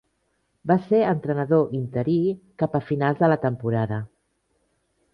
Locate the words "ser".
0.85-1.01